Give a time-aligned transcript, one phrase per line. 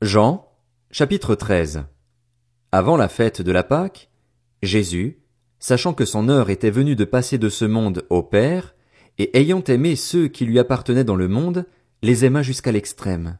[0.00, 0.48] Jean,
[0.92, 1.82] chapitre 13
[2.70, 4.10] Avant la fête de la Pâque,
[4.62, 5.18] Jésus,
[5.58, 8.76] sachant que son heure était venue de passer de ce monde au Père,
[9.18, 11.66] et ayant aimé ceux qui lui appartenaient dans le monde,
[12.02, 13.38] les aima jusqu'à l'extrême.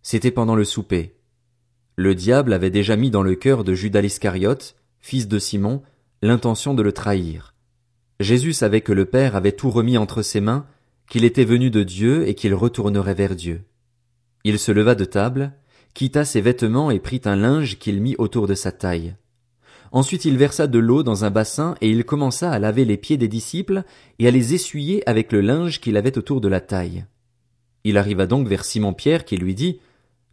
[0.00, 1.16] C'était pendant le souper.
[1.96, 5.82] Le diable avait déjà mis dans le cœur de Judas l'Iscariote, fils de Simon,
[6.22, 7.56] l'intention de le trahir.
[8.20, 10.68] Jésus savait que le Père avait tout remis entre ses mains,
[11.08, 13.64] qu'il était venu de Dieu et qu'il retournerait vers Dieu.
[14.44, 15.52] Il se leva de table,
[15.96, 19.16] quitta ses vêtements et prit un linge qu'il mit autour de sa taille.
[19.92, 23.16] Ensuite il versa de l'eau dans un bassin et il commença à laver les pieds
[23.16, 23.82] des disciples
[24.18, 27.06] et à les essuyer avec le linge qu'il avait autour de la taille.
[27.84, 29.80] Il arriva donc vers Simon Pierre qui lui dit,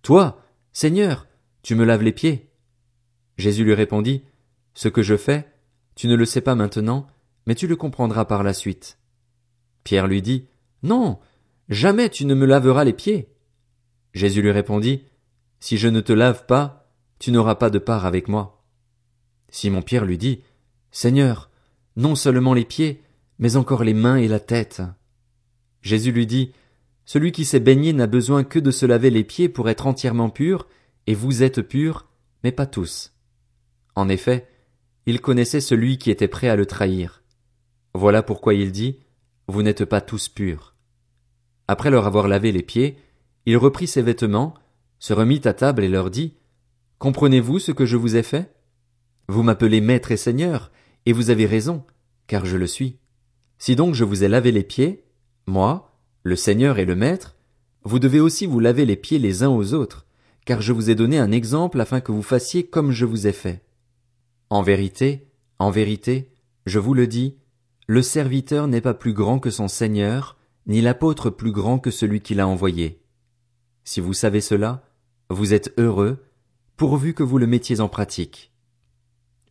[0.02, 1.27] Toi, Seigneur,
[1.62, 2.49] tu me laves les pieds.
[3.38, 4.23] Jésus lui répondit,
[4.73, 5.48] Ce que je fais,
[5.95, 7.07] tu ne le sais pas maintenant,
[7.48, 8.98] mais tu le comprendras par la suite.
[9.85, 10.45] Pierre lui dit,
[10.82, 11.20] Non,
[11.70, 13.30] jamais tu ne me laveras les pieds.
[14.13, 15.04] Jésus lui répondit,
[15.63, 18.62] si je ne te lave pas, tu n'auras pas de part avec moi.
[19.48, 20.41] Simon Pierre lui dit,
[20.91, 21.49] Seigneur,
[21.96, 23.01] non seulement les pieds,
[23.40, 24.82] mais encore les mains et la tête.
[25.82, 26.52] Jésus lui dit,
[27.05, 30.29] Celui qui s'est baigné n'a besoin que de se laver les pieds pour être entièrement
[30.29, 30.68] pur,
[31.07, 32.09] et vous êtes purs,
[32.43, 33.13] mais pas tous.
[33.96, 34.49] En effet,
[35.05, 37.24] il connaissait celui qui était prêt à le trahir.
[37.93, 38.99] Voilà pourquoi il dit,
[39.48, 40.76] Vous n'êtes pas tous purs.
[41.70, 42.98] Après leur avoir lavé les pieds,
[43.46, 44.55] il reprit ses vêtements,
[45.04, 46.37] se remit à table et leur dit,
[46.98, 48.55] Comprenez-vous ce que je vous ai fait?
[49.27, 50.71] Vous m'appelez maître et seigneur,
[51.05, 51.84] et vous avez raison,
[52.26, 52.99] car je le suis.
[53.57, 55.04] Si donc je vous ai lavé les pieds,
[55.46, 57.35] moi, le seigneur et le maître,
[57.84, 60.05] vous devez aussi vous laver les pieds les uns aux autres,
[60.46, 63.34] car je vous ai donné un exemple afin que vous fassiez comme je vous ai
[63.34, 63.62] fait.
[64.50, 65.28] En vérité,
[65.59, 66.31] en vérité,
[66.66, 67.35] je vous le dis,
[67.88, 72.22] le serviteur n'est pas plus grand que son Seigneur, ni l'apôtre plus grand que celui
[72.22, 73.01] qui l'a envoyé.
[73.84, 74.81] Si vous savez cela,
[75.34, 76.23] vous êtes heureux,
[76.78, 78.51] pourvu que vous le mettiez en pratique.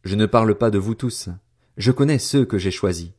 [0.05, 1.29] Je ne parle pas de vous tous,
[1.77, 3.11] je connais ceux que j'ai choisis.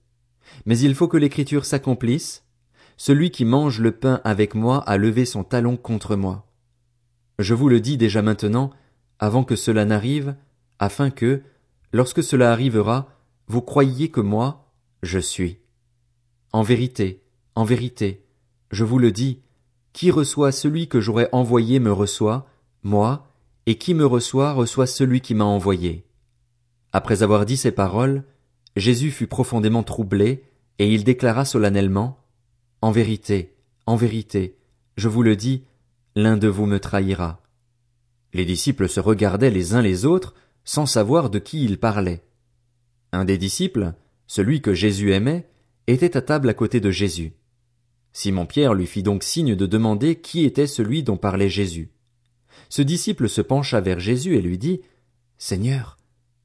[0.66, 2.44] Mais il faut que l'écriture s'accomplisse.
[2.98, 6.48] Celui qui mange le pain avec moi a levé son talon contre moi.
[7.40, 8.72] Je vous le dis déjà maintenant,
[9.20, 10.36] avant que cela n'arrive,
[10.80, 11.42] afin que,
[11.92, 13.10] lorsque cela arrivera,
[13.48, 14.72] vous croyiez que moi,
[15.02, 15.58] je suis.
[16.52, 17.24] En vérité,
[17.56, 18.26] en vérité,
[18.72, 19.42] je vous le dis,
[19.92, 22.48] qui reçoit celui que j'aurais envoyé me reçoit,
[22.84, 23.32] moi,
[23.66, 26.06] et qui me reçoit reçoit celui qui m'a envoyé.
[26.92, 28.24] Après avoir dit ces paroles,
[28.76, 30.44] Jésus fut profondément troublé,
[30.80, 32.20] et il déclara solennellement,
[32.82, 33.56] En vérité,
[33.86, 34.58] en vérité,
[34.98, 35.64] je vous le dis,
[36.16, 37.42] l'un de vous me trahira.
[38.34, 40.34] Les disciples se regardaient les uns les autres,
[40.66, 42.24] sans savoir de qui ils parlaient.
[43.12, 43.94] Un des disciples,
[44.28, 45.48] celui que Jésus aimait,
[45.88, 47.34] était à table à côté de Jésus.
[48.12, 51.93] Simon Pierre lui fit donc signe de demander qui était celui dont parlait Jésus.
[52.70, 54.82] Ce disciple se pencha vers Jésus et lui dit,
[55.38, 55.98] Seigneur,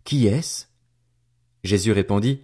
[0.04, 0.66] qui est-ce?
[1.64, 2.42] Jésus répondit,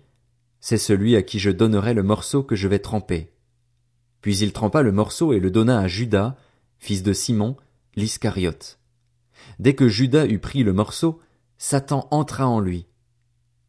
[0.60, 3.32] C'est celui à qui je donnerai le morceau que je vais tremper.
[4.20, 6.36] Puis il trempa le morceau et le donna à Judas,
[6.78, 7.56] fils de Simon,
[7.94, 8.78] l'Iscariote.
[9.58, 11.20] Dès que Judas eut pris le morceau,
[11.58, 12.86] Satan entra en lui.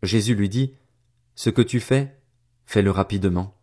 [0.04, 0.74] Jésus lui dit,
[1.36, 2.18] Ce que tu fais,
[2.66, 3.56] fais-le rapidement.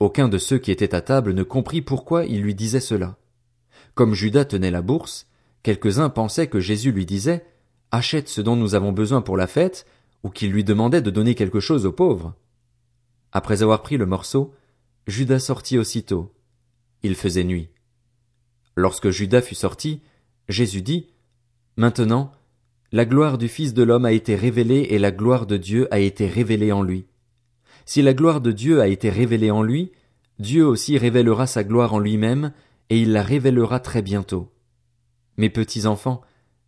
[0.00, 3.16] Aucun de ceux qui étaient à table ne comprit pourquoi il lui disait cela.
[3.94, 5.26] Comme Judas tenait la bourse,
[5.64, 7.44] Quelques-uns pensaient que Jésus lui disait
[7.90, 9.86] Achète ce dont nous avons besoin pour la fête,
[10.22, 12.34] ou qu'il lui demandait de donner quelque chose aux pauvres.
[13.32, 14.54] Après avoir pris le morceau,
[15.06, 16.34] Judas sortit aussitôt.
[17.02, 17.70] Il faisait nuit.
[18.76, 20.02] Lorsque Judas fut sorti,
[20.50, 21.08] Jésus dit
[21.78, 22.30] Maintenant,
[22.92, 25.98] la gloire du Fils de l'homme a été révélée et la gloire de Dieu a
[25.98, 27.06] été révélée en lui.
[27.86, 29.92] Si la gloire de Dieu a été révélée en lui,
[30.38, 32.52] Dieu aussi révélera sa gloire en lui-même,
[32.90, 34.53] et il la révélera très bientôt.
[35.36, 36.20] Mes petits enfants,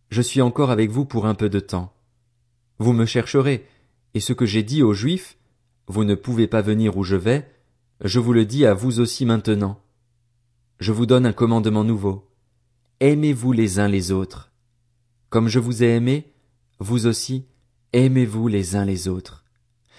[0.09, 1.93] je suis encore avec vous pour un peu de temps.
[2.79, 3.65] Vous me chercherez,
[4.13, 5.37] et ce que j'ai dit aux Juifs,
[5.87, 7.49] vous ne pouvez pas venir où je vais,
[8.03, 9.81] je vous le dis à vous aussi maintenant.
[10.79, 12.29] Je vous donne un commandement nouveau.
[12.99, 14.51] Aimez-vous les uns les autres.
[15.29, 16.33] Comme je vous ai aimé,
[16.79, 17.45] vous aussi,
[17.93, 19.45] aimez-vous les uns les autres.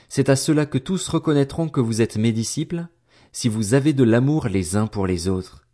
[0.09, 2.87] C'est à cela que tous reconnaîtront que vous êtes mes disciples,
[3.33, 5.67] si vous avez de l'amour les uns pour les autres.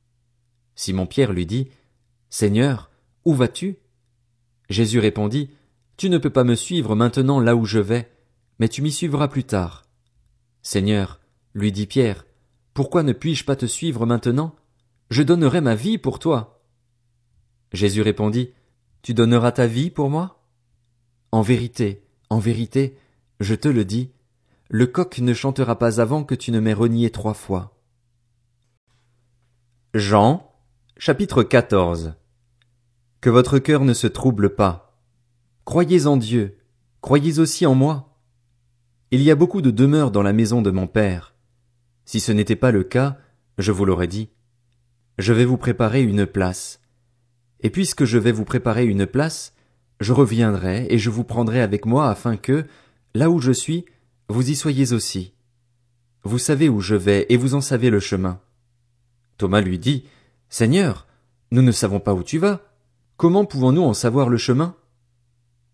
[0.74, 1.68] Simon Pierre lui dit,
[2.36, 2.90] Seigneur,
[3.24, 3.78] où vas-tu?
[4.68, 5.50] Jésus répondit,
[5.96, 8.10] Tu ne peux pas me suivre maintenant là où je vais,
[8.58, 9.84] mais tu m'y suivras plus tard.
[10.60, 11.20] Seigneur,
[11.54, 12.26] lui dit Pierre,
[12.72, 14.56] pourquoi ne puis-je pas te suivre maintenant?
[15.10, 16.60] Je donnerai ma vie pour toi.
[17.72, 18.52] Jésus répondit,
[19.02, 20.42] Tu donneras ta vie pour moi?
[21.30, 22.98] En vérité, en vérité,
[23.38, 24.10] je te le dis,
[24.70, 27.78] le coq ne chantera pas avant que tu ne m'aies renié trois fois.
[29.94, 30.52] Jean,
[30.98, 32.16] chapitre 14
[33.24, 35.00] Que votre cœur ne se trouble pas.
[35.64, 36.58] Croyez en Dieu,
[37.00, 38.18] croyez aussi en moi.
[39.12, 41.34] Il y a beaucoup de demeures dans la maison de mon Père.
[42.04, 43.16] Si ce n'était pas le cas,
[43.56, 44.28] je vous l'aurais dit.
[45.16, 46.82] Je vais vous préparer une place.
[47.60, 49.54] Et puisque je vais vous préparer une place,
[50.00, 52.66] je reviendrai et je vous prendrai avec moi afin que,
[53.14, 53.86] là où je suis,
[54.28, 55.32] vous y soyez aussi.
[56.24, 58.38] Vous savez où je vais et vous en savez le chemin.
[59.38, 60.04] Thomas lui dit,
[60.50, 61.06] Seigneur,
[61.52, 62.73] nous ne savons pas où tu vas.
[63.16, 64.74] Comment pouvons-nous en savoir le chemin?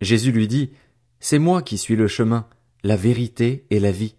[0.01, 0.73] Jésus lui dit,
[1.21, 2.47] C'est moi qui suis le chemin,
[2.83, 4.15] la vérité et la vie.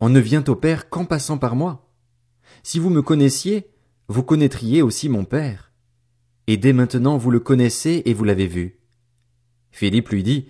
[0.00, 1.88] On ne vient au Père qu'en passant par moi.
[2.62, 3.70] Si vous me connaissiez,
[4.08, 5.72] vous connaîtriez aussi mon Père.
[6.48, 8.80] Et dès maintenant vous le connaissez et vous l'avez vu.
[9.70, 10.46] Philippe lui dit,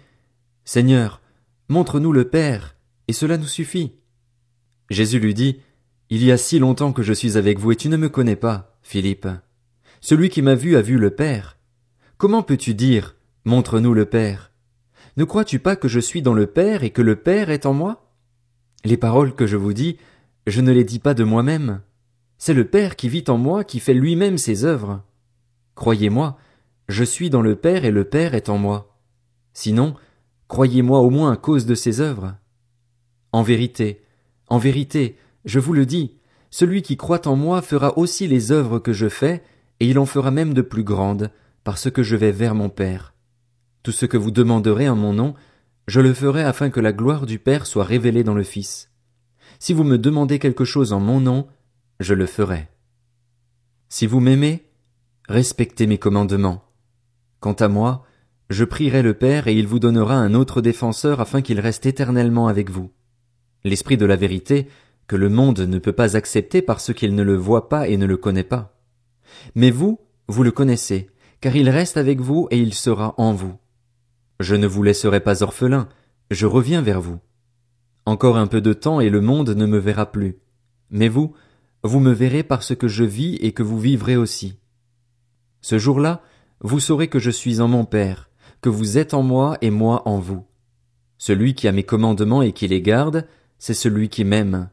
[0.64, 1.20] Seigneur,
[1.68, 2.76] montre-nous le Père,
[3.08, 3.92] et cela nous suffit.
[4.88, 5.60] Jésus lui dit,
[6.08, 8.36] Il y a si longtemps que je suis avec vous et tu ne me connais
[8.36, 9.28] pas, Philippe.
[10.00, 11.58] Celui qui m'a vu a vu le Père.
[12.20, 14.52] Comment peux-tu dire, Montre-nous le Père?
[15.16, 17.72] Ne crois-tu pas que je suis dans le Père et que le Père est en
[17.72, 18.12] moi?
[18.84, 19.96] Les paroles que je vous dis,
[20.46, 21.80] je ne les dis pas de moi-même.
[22.36, 25.02] C'est le Père qui vit en moi qui fait lui-même ses œuvres.
[25.76, 26.36] Croyez-moi,
[26.90, 28.94] je suis dans le Père et le Père est en moi.
[29.54, 29.94] Sinon,
[30.46, 32.34] croyez-moi au moins à cause de ses œuvres.
[33.32, 34.02] En vérité,
[34.48, 36.18] en vérité, je vous le dis,
[36.50, 39.42] celui qui croit en moi fera aussi les œuvres que je fais,
[39.80, 41.30] et il en fera même de plus grandes,
[41.70, 43.14] parce que je vais vers mon Père.
[43.84, 45.36] Tout ce que vous demanderez en mon nom,
[45.86, 48.90] je le ferai afin que la gloire du Père soit révélée dans le Fils.
[49.60, 51.46] Si vous me demandez quelque chose en mon nom,
[52.00, 52.66] je le ferai.
[53.88, 54.66] Si vous m'aimez,
[55.28, 56.64] respectez mes commandements.
[57.38, 58.04] Quant à moi,
[58.48, 62.48] je prierai le Père et il vous donnera un autre défenseur afin qu'il reste éternellement
[62.48, 62.90] avec vous.
[63.62, 64.66] L'Esprit de la vérité,
[65.06, 68.06] que le monde ne peut pas accepter parce qu'il ne le voit pas et ne
[68.06, 68.76] le connaît pas.
[69.54, 73.54] Mais vous, vous le connaissez, car il reste avec vous et il sera en vous.
[74.40, 75.88] Je ne vous laisserai pas orphelin,
[76.30, 77.18] je reviens vers vous.
[78.06, 80.38] Encore un peu de temps et le monde ne me verra plus.
[80.90, 81.34] Mais vous,
[81.82, 84.58] vous me verrez parce que je vis et que vous vivrez aussi.
[85.60, 86.22] Ce jour-là,
[86.60, 90.02] vous saurez que je suis en mon Père, que vous êtes en moi et moi
[90.06, 90.44] en vous.
[91.18, 93.26] Celui qui a mes commandements et qui les garde,
[93.58, 94.70] c'est celui qui m'aime.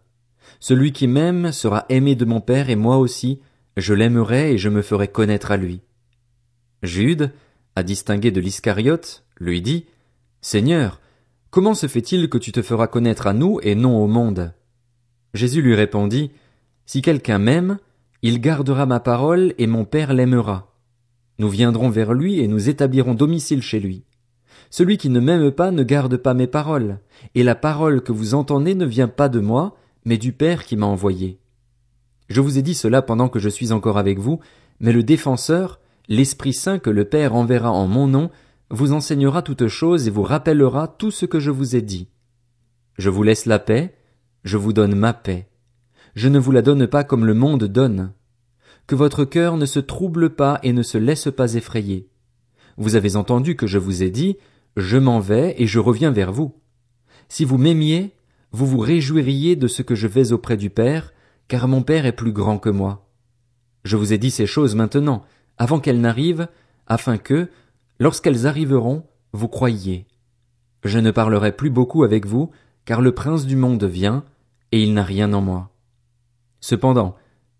[0.59, 3.41] Celui qui m'aime sera aimé de mon Père et moi aussi,
[3.75, 5.81] je l'aimerai et je me ferai connaître à lui.
[6.83, 7.31] Jude,
[7.75, 9.85] à distinguer de l'Iscariote, lui dit,
[10.41, 11.01] Seigneur,
[11.49, 14.53] comment se fait-il que tu te feras connaître à nous et non au monde?
[15.33, 16.31] Jésus lui répondit,
[16.85, 17.77] Si quelqu'un m'aime,
[18.21, 20.73] il gardera ma parole et mon Père l'aimera.
[21.39, 24.03] Nous viendrons vers lui et nous établirons domicile chez lui.
[24.69, 26.99] Celui qui ne m'aime pas ne garde pas mes paroles,
[27.35, 30.75] et la parole que vous entendez ne vient pas de moi, mais du Père qui
[30.75, 31.39] m'a envoyé.
[32.29, 34.39] Je vous ai dit cela pendant que je suis encore avec vous,
[34.79, 38.29] mais le défenseur, l'Esprit Saint que le Père enverra en mon nom,
[38.69, 42.09] vous enseignera toutes choses et vous rappellera tout ce que je vous ai dit.
[42.97, 43.95] Je vous laisse la paix,
[44.43, 45.47] je vous donne ma paix.
[46.15, 48.11] Je ne vous la donne pas comme le monde donne
[48.87, 52.07] que votre cœur ne se trouble pas et ne se laisse pas effrayer.
[52.77, 54.37] Vous avez entendu que je vous ai dit,
[54.77, 56.55] je m'en vais et je reviens vers vous.
[57.27, 58.15] Si vous m'aimiez,
[58.51, 61.13] vous vous réjouiriez de ce que je vais auprès du Père,
[61.49, 63.09] car mon Père est plus grand que moi.
[63.83, 65.23] Je vous ai dit ces choses maintenant,
[65.57, 66.47] avant qu'elles n'arrivent,
[66.87, 67.49] afin que,
[67.99, 70.05] lorsqu'elles arriveront, vous croyiez.
[70.83, 72.51] Je ne parlerai plus beaucoup avec vous,
[72.85, 74.23] car le prince du monde vient,
[74.71, 75.71] et il n'a rien en moi.
[76.59, 77.15] Cependant,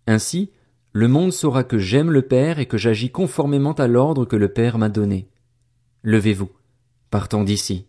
[0.06, 0.50] ainsi,
[0.92, 4.48] le monde saura que j'aime le Père et que j'agis conformément à l'ordre que le
[4.48, 5.28] Père m'a donné.
[6.02, 6.50] Levez-vous,
[7.10, 7.87] partons d'ici.